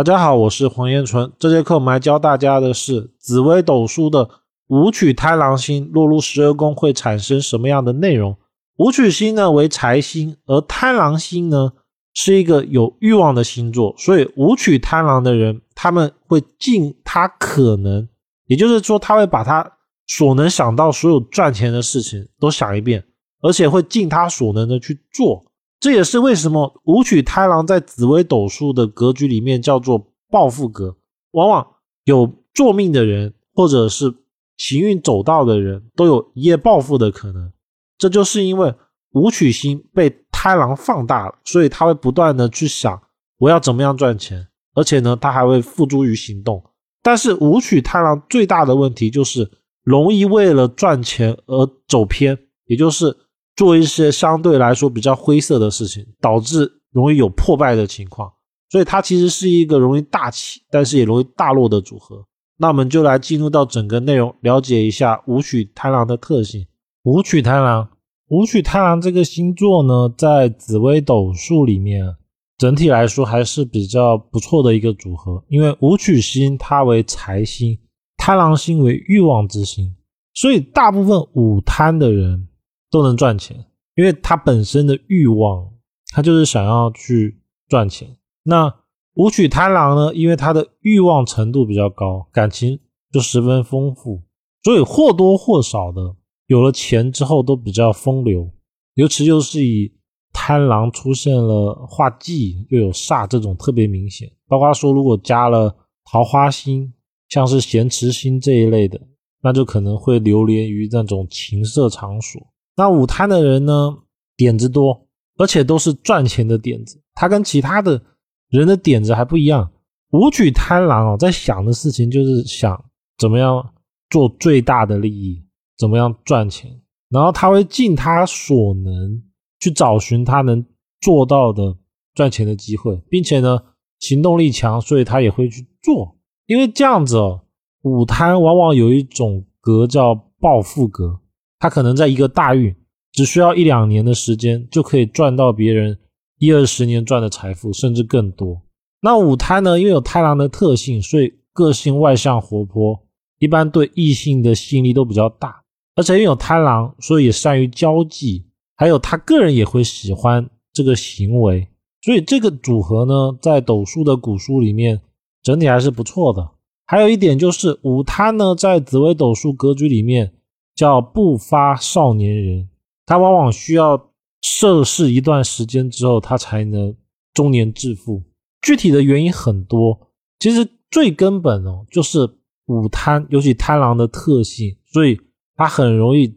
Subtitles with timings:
[0.00, 1.30] 大家好，我是黄彦纯。
[1.38, 4.30] 这节课我们来教大家的是紫微斗数的
[4.68, 8.34] 武曲贪狼星落入十二宫会产生什么样的内容。
[8.78, 11.72] 武曲星呢为财星，而贪狼星呢
[12.14, 18.08] 是一个有欲望的星座，所以武曲贪狼的人他们会尽他可能，
[18.46, 19.70] 也就是说他会把他
[20.06, 23.04] 所能想到所有赚钱的事情都想一遍，
[23.42, 25.44] 而且会尽他所能的去做。
[25.80, 30.94] 这也是为什么武曲贪狼在紫微斗数的格局里面叫做暴富格，
[31.30, 31.66] 往往
[32.04, 34.14] 有做命的人或者是
[34.58, 37.50] 行运走道的人都有一夜暴富的可能。
[37.96, 38.74] 这就是因为
[39.12, 43.00] 武曲星被贪狼放大了，所以他会不断的去想
[43.38, 46.62] 我要怎么样赚钱，而且呢，他还会付诸于行动。
[47.02, 49.50] 但是武曲贪狼最大的问题就是
[49.82, 53.16] 容易为了赚钱而走偏，也就是。
[53.60, 58.32] 做一些相对来说比较灰色的事情，导致容易有破败的情况，
[58.70, 62.24] 所以它其实是一个容易大起，但是也容易大落的组合。
[62.56, 66.66] 那我们就来进入到整个内容，了解一下武曲贪狼的特性。
[67.02, 67.86] 武曲贪狼，
[68.28, 72.16] 武曲贪狼这个星座呢，在紫微斗数里面，
[72.56, 75.44] 整体来说还是比较不错的一个组合。
[75.48, 77.78] 因为武曲星它为财星，
[78.16, 79.94] 贪狼星为欲望之星，
[80.32, 82.46] 所以大部分武贪的人。
[82.90, 83.56] 都能赚钱，
[83.94, 85.70] 因为他本身的欲望，
[86.12, 88.16] 他就是想要去赚钱。
[88.42, 88.74] 那
[89.14, 90.14] 武曲贪狼呢？
[90.14, 92.78] 因为他的欲望程度比较高，感情
[93.12, 94.22] 就十分丰富，
[94.62, 98.50] 所以或多或少的有了钱之后都比较风流。
[98.94, 99.92] 尤其就是以
[100.32, 105.74] 贪狼出现了画忌又有煞这种特别明显，包括说如果加了
[106.10, 106.92] 桃花星，
[107.28, 109.00] 像是咸池星这一类的，
[109.42, 112.40] 那就可能会流连于那种情色场所。
[112.80, 113.94] 那武贪的人呢，
[114.38, 116.98] 点子多，而且都是赚钱的点子。
[117.12, 118.02] 他跟其他的
[118.48, 119.70] 人的点子还不一样。
[120.12, 122.82] 武举贪狼哦，在想的事情就是想
[123.18, 123.74] 怎么样
[124.08, 125.44] 做最大的利益，
[125.76, 126.80] 怎么样赚钱。
[127.10, 129.22] 然后他会尽他所能
[129.58, 130.64] 去找寻他能
[131.02, 131.76] 做到的
[132.14, 133.60] 赚钱的机会，并且呢，
[133.98, 136.16] 行动力强，所以他也会去做。
[136.46, 137.42] 因为这样子哦，
[137.82, 141.19] 武贪往往有一种格叫暴富格。
[141.60, 142.74] 他可能在一个大运，
[143.12, 145.98] 只需要一两年的时间，就可以赚到别人
[146.38, 148.62] 一二十年赚的财富，甚至更多。
[149.02, 149.78] 那五贪呢？
[149.78, 152.98] 因为有太郎的特性，所以个性外向活泼，
[153.38, 155.62] 一般对异性的吸引力都比较大。
[155.96, 158.46] 而且因为有贪狼，所以也善于交际，
[158.76, 161.68] 还有他个人也会喜欢这个行为。
[162.02, 165.00] 所以这个组合呢，在斗数的古书里面，
[165.42, 166.52] 整体还是不错的。
[166.86, 170.32] 还有一点就是五贪呢，在紫微斗数格局里面。
[170.74, 172.68] 叫不发少年人，
[173.06, 174.10] 他往往需要
[174.42, 176.96] 涉世一段时间之后，他才能
[177.34, 178.22] 中年致富。
[178.62, 180.08] 具体的原因很多，
[180.38, 182.20] 其实最根本哦，就是
[182.66, 185.20] 武贪，尤其贪狼的特性，所以
[185.56, 186.28] 他很容易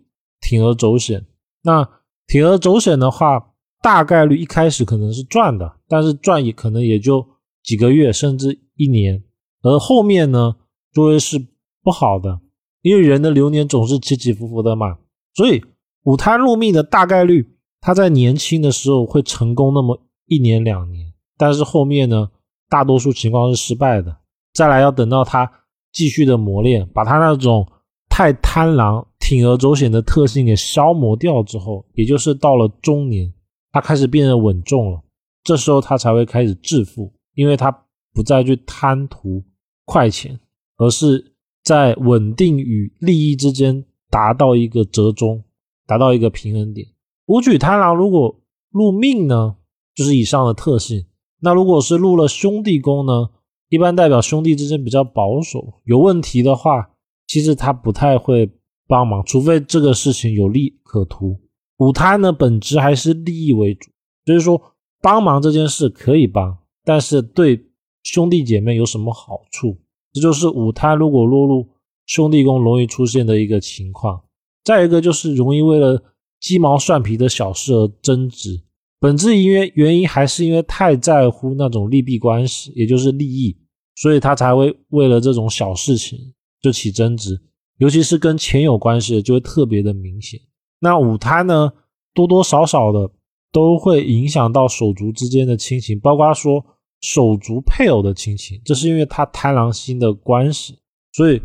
[0.42, 1.26] 铤而走险。
[1.64, 1.84] 那
[2.28, 7.26] 铤而走险的话，大概率一开始可能是赚的，但是赚也可能也就
[7.62, 9.24] 几个月，甚至一年，
[9.62, 10.56] 而后面呢，
[10.94, 11.38] 就会是
[11.82, 12.40] 不好的。
[12.84, 14.98] 因为人的流年总是起起伏伏的嘛，
[15.34, 15.64] 所以
[16.04, 22.30] 午贪入命的大概率，他在年轻的时候会成功那么一年两年，但是后面呢，
[22.70, 24.18] 大多数情况是失败的。
[24.54, 25.50] 再来要等到他
[25.94, 27.66] 继续的磨练，把他那种
[28.10, 33.34] 太贪婪、铤而走险的特性给消磨掉之后，也就是到了中年，
[33.72, 35.02] 他开始变得稳重了，
[35.42, 37.72] 这时候他才会开始致富，因为他
[38.14, 39.42] 不再去贪图
[39.86, 40.38] 快钱，
[40.76, 41.33] 而是。
[41.64, 45.44] 在稳定与利益之间达到一个折中，
[45.88, 46.88] 达到一个平衡点。
[47.28, 49.56] 武曲贪狼如果入命呢，
[49.96, 51.06] 就是以上的特性。
[51.40, 53.30] 那如果是入了兄弟宫呢，
[53.70, 56.92] 一般代表兄弟之间比较保守，有问题的话，
[57.28, 58.52] 其实他不太会
[58.88, 61.40] 帮忙，除非这个事情有利可图。
[61.78, 63.90] 武贪呢，本质还是利益为主，
[64.26, 64.62] 就是说
[65.02, 67.68] 帮忙这件事可以帮，但是对
[68.04, 69.78] 兄弟姐妹有什么好处？
[70.14, 71.68] 这就是五贪如果落入
[72.06, 74.22] 兄弟宫容易出现的一个情况。
[74.64, 76.02] 再一个就是容易为了
[76.40, 78.62] 鸡毛蒜皮的小事而争执，
[79.00, 83.58] 本质因为原因还是因为太在乎那种利弊关系，也就是利益，
[83.96, 86.20] 所以他才会为了这种小事情
[86.62, 87.42] 就起争执，
[87.80, 90.40] 尤其是跟钱有关系的就会特别的明显。
[90.80, 91.72] 那五贪呢，
[92.14, 93.10] 多多少少的
[93.52, 96.64] 都会影响到手足之间的亲情，包括说。
[97.04, 100.80] 手足配偶的亲情，这是因为他贪狼星的关系，
[101.12, 101.42] 所以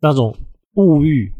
[0.00, 0.32] 那种
[0.76, 1.32] 物欲、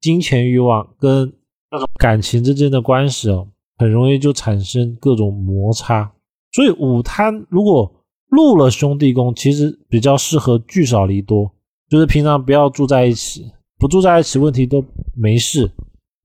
[0.00, 1.30] 金钱欲望跟
[1.70, 3.46] 那种感情之间的关系哦，
[3.76, 6.10] 很容易就产生各种摩擦。
[6.52, 7.92] 所以五贪如果
[8.28, 11.52] 入了兄弟宫，其实比较适合聚少离多，
[11.90, 14.82] 就是平常不要住在一起，不住在一起问题都
[15.14, 15.70] 没事，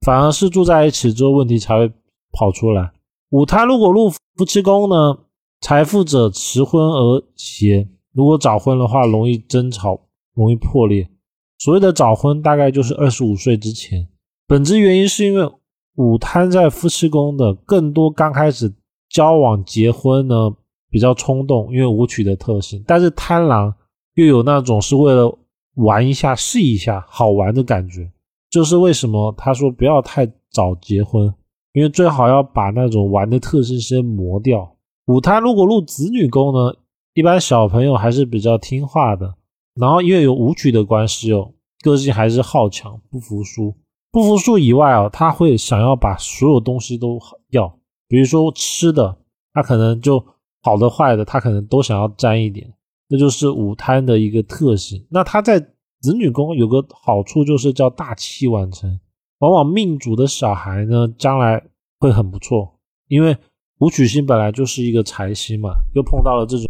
[0.06, 1.92] 反而是住在一起之后问题才会
[2.32, 2.90] 跑出来。
[3.32, 5.18] 五贪如果入夫妻宫呢，
[5.66, 10.00] 财富者迟婚而邪，如果早婚的话，容易争吵，
[10.36, 11.10] 容易破裂。
[11.58, 14.08] 所谓的早婚，大概就是二十五岁之前。
[14.46, 15.52] 本质原因是因为
[15.96, 18.72] 午贪在夫妻宫的更多刚开始
[19.10, 20.52] 交往结婚呢
[20.92, 23.74] 比较冲动，因为武曲的特性，但是贪狼
[24.14, 25.36] 又有那种是为了
[25.78, 28.12] 玩一下试一下好玩的感觉，
[28.52, 31.34] 就是为什么他说不要太早结婚，
[31.74, 34.75] 因为最好要把那种玩的特性先磨掉。
[35.06, 36.76] 午贪如果入子女宫呢，
[37.14, 39.36] 一般小朋友还是比较听话的，
[39.76, 41.54] 然后因为有武曲的关系哦，
[41.84, 43.76] 个性还是好强不服输。
[44.12, 47.20] 不服输以外啊，他会想要把所有东西都
[47.52, 49.18] 要，比如说吃的，
[49.54, 50.26] 他可能就
[50.64, 52.74] 好的坏的，他可能都想要沾一点，
[53.08, 55.06] 这就是午贪的一个特性。
[55.12, 55.60] 那他在
[56.00, 59.00] 子女宫有个好处就是叫大器晚成，
[59.40, 61.62] 往往命主的小孩呢，将来
[62.00, 63.38] 会很不错，因为
[63.80, 66.70] 武曲星本来就是一个财星嘛，又碰到了这种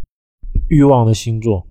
[0.70, 1.66] 欲望的星座，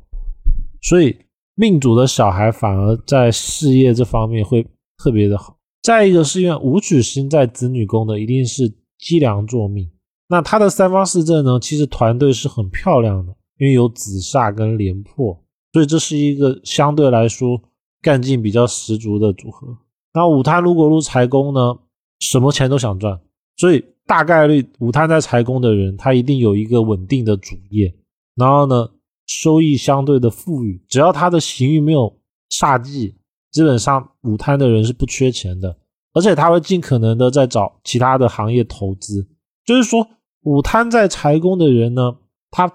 [0.82, 1.16] 所以
[1.56, 4.64] 命主的小孩反而在事业这方面会
[4.96, 5.56] 特别的好。
[5.82, 9.90] 再一个是因为武曲星在子女宫的一定是积粮作命，
[10.28, 15.38] 那他的三方四正呢，其实团队是很漂亮的，因为有子煞跟廉破，
[15.72, 17.60] 所以这是一个相对来说
[18.00, 19.76] 干劲比较十足的组合。
[20.14, 21.76] 那武他如果入财宫呢，
[22.20, 23.20] 什么钱都想赚，
[23.56, 27.94] 所以大概率武贪在财宫的人，他一定有一个稳定的主业，
[28.34, 28.90] 然后呢，
[29.26, 32.18] 收益相对的富裕，只要他的行运没有
[32.50, 33.16] 煞忌。
[33.50, 35.78] 基本上午贪的人是不缺钱的，
[36.12, 39.24] 而且他会尽可能的在找其他的行业投资。
[39.64, 40.04] 就是说，
[40.42, 42.16] 午贪在财宫的人呢，
[42.50, 42.68] 他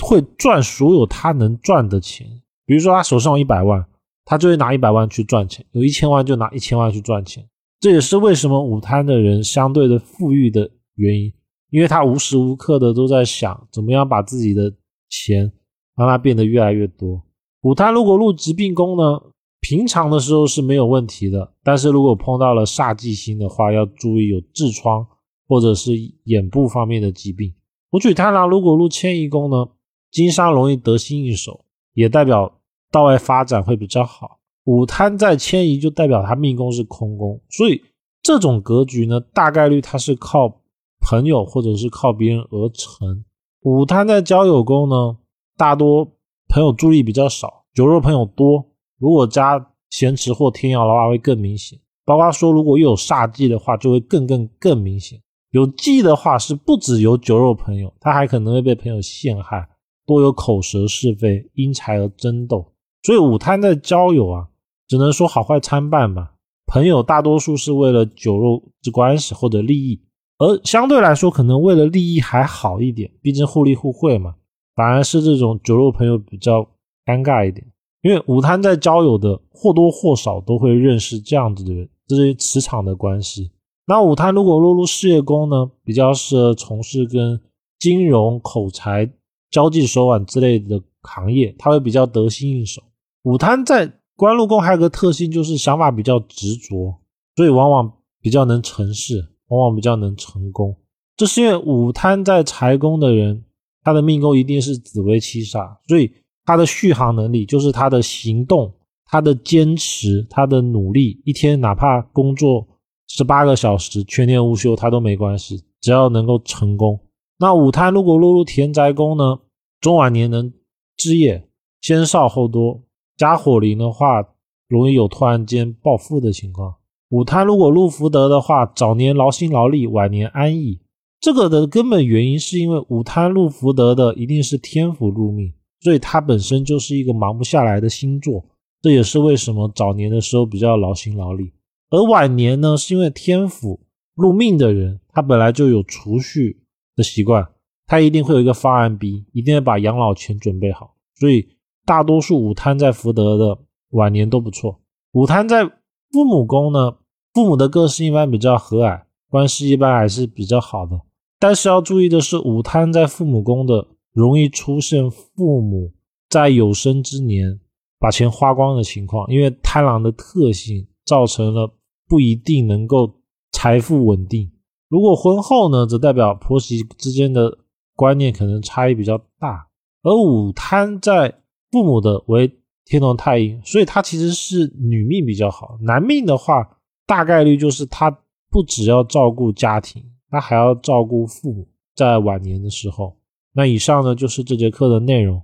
[0.00, 2.28] 会赚所有他能赚的钱。
[2.64, 3.84] 比如说，他手上有一百万，
[4.24, 7.44] 他就会拿一百万去赚钱；有一千万就拿一千万去赚钱。
[7.80, 11.32] 这也是为什么午贪的人相对的富裕的原因，
[11.70, 14.72] 因为他无时无刻的都在想怎么样把自己的
[15.08, 15.50] 钱
[15.96, 17.22] 让它变得越来越多。
[17.62, 19.20] 午贪如果入疾病宫呢？
[19.62, 25.06] 平常的时候是没有问题的，但是如果碰到了煞忌星的话，要注意有痔疮
[25.46, 25.92] 或者是
[26.24, 27.54] 眼部方面的疾病。
[27.90, 29.68] 武曲贪狼如果入迁移宫呢，
[30.10, 32.60] 经商容易得心应手，也代表
[32.90, 34.39] 到外发展会比较好。
[34.64, 37.82] 午贪在迁移就代表他命宫是空宫，所以
[38.22, 40.60] 这种格局呢，大概率他是靠
[41.00, 43.24] 朋友或者是靠别人而成。
[43.62, 45.16] 午贪在交友宫呢，
[45.56, 46.04] 大多
[46.48, 48.66] 朋友注意比较少，酒肉朋友多。
[48.98, 51.78] 如果加咸池或天姚的话，会更明显。
[52.04, 55.20] 包括说，如果又有煞忌的话，就会更更更明显。
[55.50, 59.68] 有忌的话，是不止有酒肉朋友，他还可能会被朋友陷害，
[60.06, 62.72] 多有口舌是非，因财而争斗。
[63.02, 64.48] 所以午贪在交友啊，
[64.88, 66.34] 只能说好坏参半吧。
[66.66, 70.00] 朋友大多数是为了酒肉之关系或者利益，
[70.38, 74.36] 而相对来说，可能为了利益还好一点，毕竟互利互惠嘛。
[74.76, 76.62] 反而是这种酒肉朋友比较
[77.04, 77.66] 尴尬一点。
[78.02, 83.50] 因为午摊在交友的或多或少都会认识这样子的人，这是磁场的关系。
[83.86, 87.40] 那午摊如果落入事业宫呢，比较适合从事跟
[87.78, 89.10] 金融、口才、
[89.50, 92.80] 交际手腕之类的行业，他会比较得心应手。
[93.22, 96.98] 午贪在官禄宫还有个特性，就是想法比较执着，
[97.36, 100.76] 所以往往比较能成事，往往比较能成功。
[101.16, 103.44] 这是因为午贪在财宫的人，
[103.82, 106.12] 他的命宫一定是紫微七煞，所以。
[106.42, 108.74] 他的续航能力就是他的行动、
[109.04, 112.66] 他的坚持、他的努力，一天哪怕工作
[113.06, 116.98] 十八个小时，全年无休，他都没关系，只要能够成功。
[117.38, 119.38] 那午贪如果落入田宅宫呢？
[119.80, 120.52] 中晚年能
[120.96, 121.46] 置业，
[121.82, 122.82] 先少后多。
[123.20, 124.26] 加火灵的话，
[124.66, 126.76] 容易有突然间暴富的情况。
[127.10, 130.80] 午贪如果入福德的话，早年劳心劳力，晚年安逸。
[131.20, 135.52] 这个的根本原因是因为午贪入福德的一定是天府入命。
[135.82, 138.42] 所以它本身就是一个忙不下来的星座，
[138.80, 141.52] 这也是为什么早年的时候比较劳心劳力，
[141.90, 143.80] 而晚年呢，是因为天府
[144.14, 146.62] 入命的人，他本来就有储蓄
[146.96, 147.46] 的习惯，
[147.86, 150.94] 他一定会有一个方案 B，一定要把养老钱准备好。
[151.18, 151.46] 所以
[151.84, 153.58] 大多数午贪在福德的
[153.90, 154.80] 晚年都不错。
[155.12, 155.64] 午贪在
[156.10, 156.96] 父母宫呢，
[157.32, 161.00] 父母的个性一般比较和蔼，关系一般还是比较好的。
[161.38, 163.88] 但是要注意的是，午贪在父母宫的。
[164.12, 165.92] 容易出现父母
[166.28, 167.60] 在有生之年
[168.00, 171.72] 把钱花光的情况，因为贪狼的特性造成了
[172.08, 173.14] 不一定能够
[173.52, 174.50] 财富稳定。
[174.88, 177.58] 如果婚后呢，则代表婆媳之间的
[177.94, 179.68] 观念可能差异比较大，
[180.02, 181.39] 而午贪在
[181.70, 182.52] 父母的为
[182.84, 185.78] 天同太阴，所以他其实是女命比较好。
[185.82, 188.10] 男命的话，大概率就是他
[188.50, 193.16] 不只要照顾家庭，他还要照顾父母，在晚年的时候。
[193.52, 195.42] 那以上呢就是这节课的内容。